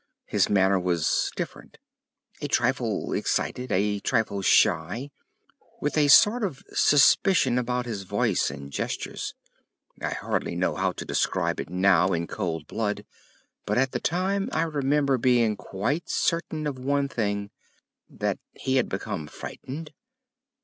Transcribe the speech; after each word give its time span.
His 0.25 0.49
manner 0.49 0.79
was 0.79 1.29
different—a 1.35 2.47
trifle 2.47 3.13
excited, 3.13 3.71
a 3.71 3.99
trifle 3.99 4.41
shy, 4.41 5.11
with 5.79 5.95
a 5.95 6.07
sort 6.07 6.43
of 6.43 6.63
suspicion 6.73 7.59
about 7.59 7.85
his 7.85 8.01
voice 8.01 8.49
and 8.49 8.71
gestures. 8.71 9.35
I 10.01 10.09
hardly 10.15 10.55
know 10.55 10.73
how 10.73 10.91
to 10.93 11.05
describe 11.05 11.59
it 11.59 11.69
now 11.69 12.13
in 12.13 12.25
cold 12.25 12.65
blood, 12.65 13.05
but 13.67 13.77
at 13.77 13.91
the 13.91 13.99
time 13.99 14.49
I 14.51 14.63
remember 14.63 15.19
being 15.19 15.55
quite 15.55 16.09
certain 16.09 16.65
of 16.65 16.79
one 16.79 17.07
thing—that 17.07 18.39
he 18.59 18.77
had 18.77 18.89
become 18.89 19.27
frightened? 19.27 19.93